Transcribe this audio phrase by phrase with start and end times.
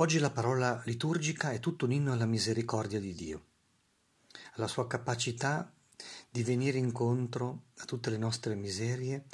[0.00, 3.46] Oggi la parola liturgica è tutto un inno alla misericordia di Dio,
[4.54, 5.72] alla sua capacità
[6.30, 9.24] di venire incontro a tutte le nostre miserie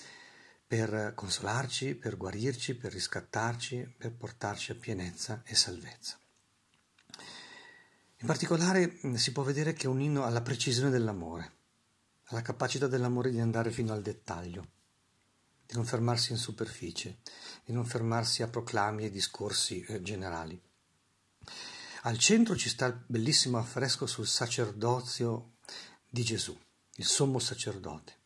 [0.66, 6.18] per consolarci, per guarirci, per riscattarci, per portarci a pienezza e salvezza.
[8.20, 11.52] In particolare mm, si può vedere che è un inno alla precisione dell'amore,
[12.28, 14.66] alla capacità dell'amore di andare fino al dettaglio,
[15.66, 17.18] di non fermarsi in superficie,
[17.64, 20.60] di non fermarsi a proclami e discorsi eh, generali.
[22.02, 25.52] Al centro ci sta il bellissimo affresco sul sacerdozio
[26.08, 26.56] di Gesù,
[26.96, 28.22] il sommo sacerdote.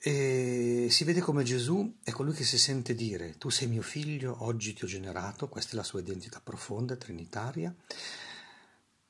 [0.00, 4.44] E si vede come Gesù è colui che si sente dire tu sei mio figlio,
[4.44, 7.74] oggi ti ho generato, questa è la sua identità profonda, trinitaria,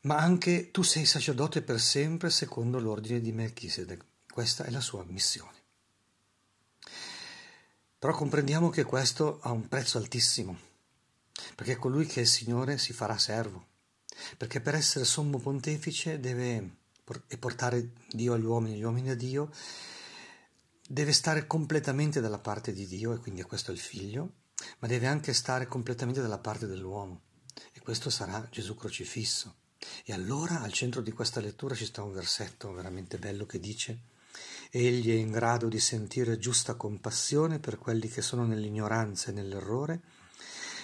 [0.03, 5.05] ma anche tu sei sacerdote per sempre secondo l'ordine di Melchisedec, questa è la sua
[5.05, 5.58] missione.
[7.99, 10.57] Però comprendiamo che questo ha un prezzo altissimo,
[11.57, 13.67] perché colui che è il Signore si farà servo,
[14.37, 16.77] perché per essere sommo pontefice deve
[17.27, 19.51] e portare Dio agli uomini, gli uomini a Dio,
[20.87, 24.33] deve stare completamente dalla parte di Dio, e quindi questo è il figlio,
[24.79, 27.23] ma deve anche stare completamente dalla parte dell'uomo,
[27.73, 29.57] e questo sarà Gesù crocifisso.
[30.05, 34.01] E allora al centro di questa lettura ci sta un versetto veramente bello che dice
[34.71, 40.03] Egli è in grado di sentire giusta compassione per quelli che sono nell'ignoranza e nell'errore,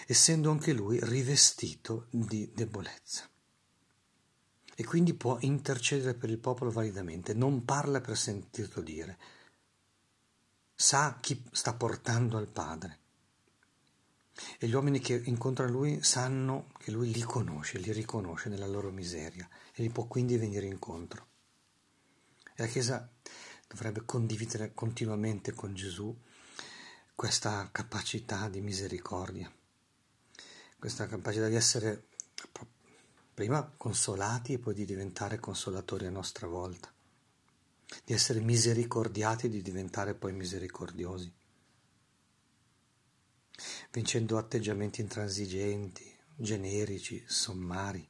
[0.06, 3.28] essendo anche lui rivestito di debolezza.
[4.76, 9.18] E quindi può intercedere per il popolo validamente, non parla per sentirlo dire,
[10.74, 12.98] sa chi sta portando al Padre.
[14.58, 18.90] E gli uomini che incontrano lui sanno che lui li conosce, li riconosce nella loro
[18.90, 21.28] miseria e li può quindi venire incontro.
[22.56, 23.10] La Chiesa
[23.66, 26.16] dovrebbe condividere continuamente con Gesù
[27.16, 29.52] questa capacità di misericordia,
[30.78, 32.06] questa capacità di essere
[33.34, 36.92] prima consolati e poi di diventare consolatori a nostra volta,
[38.04, 41.32] di essere misericordiati e di diventare poi misericordiosi,
[43.90, 48.08] vincendo atteggiamenti intransigenti, generici, sommari,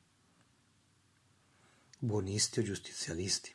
[1.99, 3.55] buonisti o giustizialisti.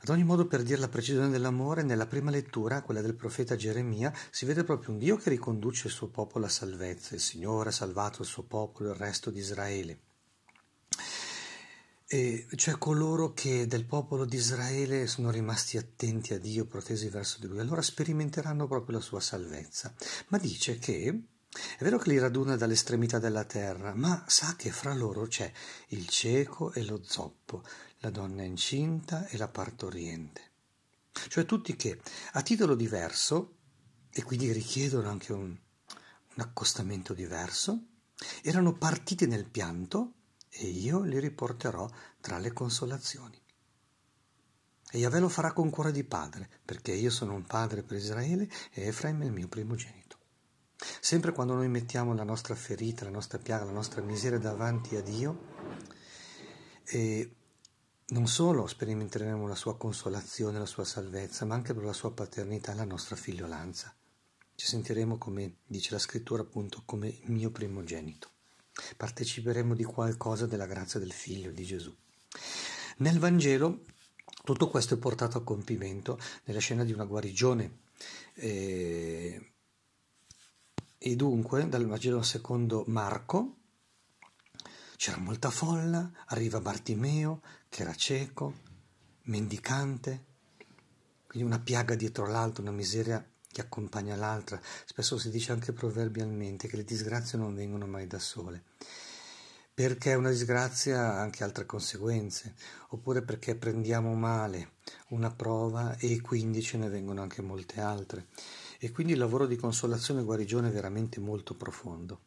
[0.00, 4.12] Ad ogni modo, per dire la precisione dell'amore, nella prima lettura, quella del profeta Geremia,
[4.30, 7.14] si vede proprio un Dio che riconduce il suo popolo a salvezza.
[7.14, 10.00] Il Signore ha salvato il suo popolo, il resto di Israele.
[12.06, 17.38] E cioè coloro che del popolo di Israele sono rimasti attenti a Dio, protesi verso
[17.38, 19.92] di Lui, allora sperimenteranno proprio la sua salvezza.
[20.28, 21.22] Ma dice che
[21.78, 25.50] è vero che li raduna dall'estremità della terra, ma sa che fra loro c'è
[25.88, 27.62] il cieco e lo zoppo,
[27.98, 30.42] la donna incinta e la partoriente.
[31.12, 32.00] Cioè tutti che,
[32.32, 33.56] a titolo diverso,
[34.10, 37.82] e quindi richiedono anche un, un accostamento diverso,
[38.42, 40.12] erano partiti nel pianto
[40.48, 41.88] e io li riporterò
[42.20, 43.40] tra le consolazioni.
[44.90, 48.48] E Yahweh lo farà con cuore di padre, perché io sono un padre per Israele
[48.72, 50.17] e Efraim è il mio primogenito.
[51.08, 55.00] Sempre quando noi mettiamo la nostra ferita, la nostra piaga, la nostra miseria davanti a
[55.00, 55.54] Dio,
[56.84, 57.34] e
[58.08, 62.72] non solo sperimenteremo la sua consolazione, la sua salvezza, ma anche per la sua paternità
[62.72, 63.96] e la nostra figliolanza.
[64.54, 68.28] Ci sentiremo, come dice la scrittura, appunto, come il mio primogenito.
[68.94, 71.96] Parteciperemo di qualcosa della grazia del figlio di Gesù.
[72.98, 73.80] Nel Vangelo
[74.44, 77.78] tutto questo è portato a compimento nella scena di una guarigione.
[78.34, 79.52] Eh,
[80.98, 83.54] e dunque, dal Vangelo secondo Marco,
[84.96, 88.54] c'era molta folla, arriva Bartimeo, che era cieco,
[89.22, 90.24] mendicante,
[91.28, 94.60] quindi una piaga dietro l'altra, una miseria che accompagna l'altra.
[94.84, 98.64] Spesso si dice anche proverbialmente che le disgrazie non vengono mai da sole,
[99.72, 102.54] perché una disgrazia ha anche altre conseguenze,
[102.88, 104.72] oppure perché prendiamo male
[105.10, 108.26] una prova e quindi ce ne vengono anche molte altre.
[108.80, 112.20] E quindi il lavoro di consolazione e guarigione è veramente molto profondo.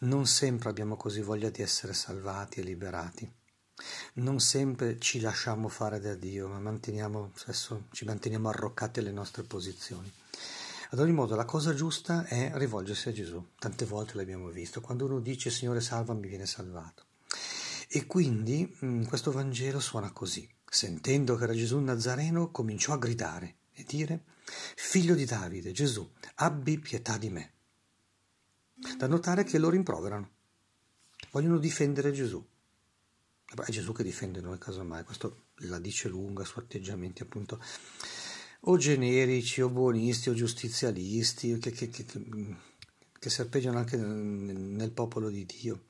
[0.00, 3.32] Non sempre abbiamo così voglia di essere salvati e liberati.
[4.14, 9.44] Non sempre ci lasciamo fare da Dio, ma manteniamo, spesso ci manteniamo arroccati alle nostre
[9.44, 10.12] posizioni.
[10.90, 13.42] Ad ogni modo, la cosa giusta è rivolgersi a Gesù.
[13.58, 14.82] Tante volte l'abbiamo visto.
[14.82, 17.06] Quando uno dice Signore salva, mi viene salvato.
[17.88, 20.46] E quindi mm, questo Vangelo suona così.
[20.68, 24.24] Sentendo che era Gesù Nazareno, cominciò a gridare e dire
[24.76, 27.52] Figlio di Davide, Gesù, abbi pietà di me.
[28.96, 30.30] Da notare che lo rimproverano.
[31.30, 32.44] Vogliono difendere Gesù.
[33.44, 35.04] È Gesù che difende noi, casomai.
[35.04, 37.62] Questo la dice lunga su atteggiamenti appunto
[38.66, 42.04] o generici o buonisti o giustizialisti che, che, che,
[43.18, 45.86] che serpeggiano anche nel popolo di Dio.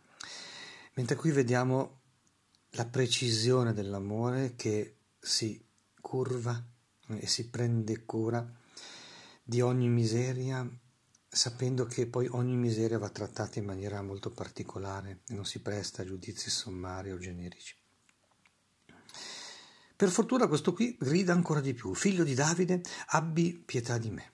[0.95, 2.01] Mentre qui vediamo
[2.71, 5.65] la precisione dell'amore che si
[6.01, 6.63] curva
[7.09, 8.47] e si prende cura
[9.43, 10.69] di ogni miseria,
[11.29, 16.03] sapendo che poi ogni miseria va trattata in maniera molto particolare e non si presta
[16.03, 17.77] a giudizi sommari o generici.
[19.97, 24.33] Per fortuna questo qui grida ancora di più, figlio di Davide, abbi pietà di me.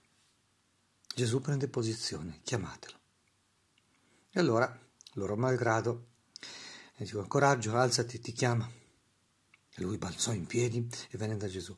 [1.15, 2.99] Gesù prende posizione, chiamatelo.
[4.31, 4.79] E allora,
[5.15, 6.07] loro malgrado,
[6.97, 8.71] gli dicono, coraggio, alzati, ti chiama.
[9.73, 11.77] E lui balzò in piedi e venne da Gesù.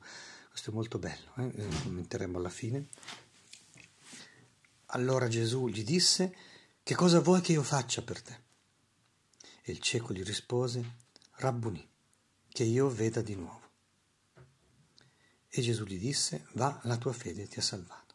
[0.52, 1.50] Questo è molto bello, eh?
[1.62, 2.88] lo commenteremo alla fine.
[4.88, 6.36] Allora Gesù gli disse,
[6.82, 8.40] che cosa vuoi che io faccia per te?
[9.62, 10.96] E il cieco gli rispose,
[11.36, 11.88] Rabbuni,
[12.48, 13.70] che io veda di nuovo.
[15.48, 18.14] E Gesù gli disse, va, la tua fede ti ha salvato.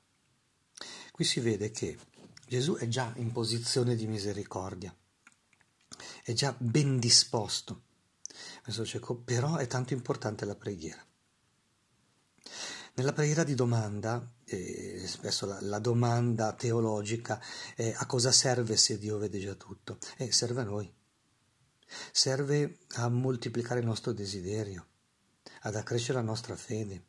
[1.12, 1.98] Qui si vede che
[2.46, 4.96] Gesù è già in posizione di misericordia,
[6.22, 7.82] è già ben disposto.
[9.26, 11.07] Però è tanto importante la preghiera.
[12.98, 17.40] Nella preghiera di domanda, eh, spesso la, la, domanda teologica
[17.76, 20.00] è a cosa serve se Dio vede già tutto?
[20.18, 20.92] Eh, serve a noi.
[22.12, 24.88] Serve a moltiplicare il nostro desiderio,
[25.62, 27.04] ad accrescere la nostra fede,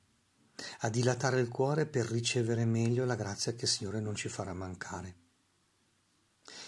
[0.81, 4.53] a dilatare il cuore per ricevere meglio la grazia che il Signore non ci farà
[4.53, 5.15] mancare.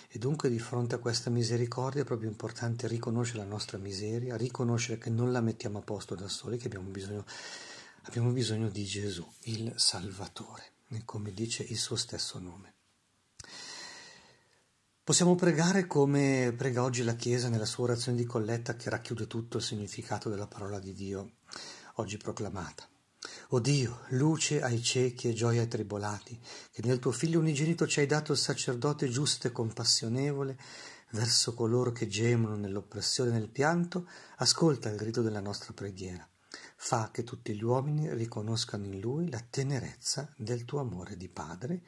[0.08, 4.96] E dunque di fronte a questa misericordia è proprio importante riconoscere la nostra miseria, riconoscere
[4.96, 7.26] che non la mettiamo a posto da soli, che abbiamo bisogno
[8.04, 10.72] Abbiamo bisogno di Gesù, il Salvatore,
[11.04, 12.74] come dice il suo stesso nome.
[15.04, 19.58] Possiamo pregare come prega oggi la Chiesa nella sua orazione di colletta che racchiude tutto
[19.58, 21.32] il significato della parola di Dio
[21.96, 22.88] oggi proclamata.
[23.48, 26.40] O Dio, luce ai ciechi e gioia ai tribolati,
[26.72, 30.58] che nel tuo Figlio unigenito ci hai dato il sacerdote giusto e compassionevole
[31.10, 36.26] verso coloro che gemono nell'oppressione e nel pianto, ascolta il grido della nostra preghiera
[36.82, 41.82] fa che tutti gli uomini riconoscano in lui la tenerezza del tuo amore di Padre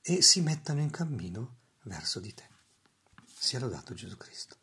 [0.00, 2.48] e si mettano in cammino verso di te.
[3.26, 4.56] Sia lodato Gesù Cristo.